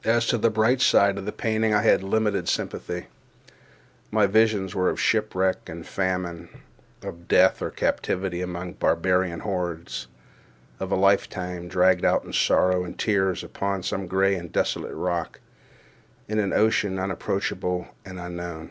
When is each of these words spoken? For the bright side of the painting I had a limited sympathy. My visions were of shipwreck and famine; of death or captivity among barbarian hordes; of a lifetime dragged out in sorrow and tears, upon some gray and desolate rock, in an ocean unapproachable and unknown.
For 0.00 0.20
the 0.38 0.48
bright 0.48 0.80
side 0.80 1.18
of 1.18 1.26
the 1.26 1.32
painting 1.32 1.74
I 1.74 1.82
had 1.82 2.00
a 2.00 2.06
limited 2.06 2.48
sympathy. 2.48 3.08
My 4.10 4.26
visions 4.26 4.74
were 4.74 4.88
of 4.88 4.98
shipwreck 4.98 5.68
and 5.68 5.86
famine; 5.86 6.48
of 7.02 7.28
death 7.28 7.60
or 7.60 7.68
captivity 7.68 8.40
among 8.40 8.72
barbarian 8.80 9.40
hordes; 9.40 10.06
of 10.80 10.90
a 10.90 10.96
lifetime 10.96 11.68
dragged 11.68 12.06
out 12.06 12.24
in 12.24 12.32
sorrow 12.32 12.84
and 12.84 12.98
tears, 12.98 13.44
upon 13.44 13.82
some 13.82 14.06
gray 14.06 14.34
and 14.34 14.50
desolate 14.50 14.94
rock, 14.94 15.40
in 16.26 16.38
an 16.38 16.54
ocean 16.54 16.98
unapproachable 16.98 17.86
and 18.06 18.18
unknown. 18.18 18.70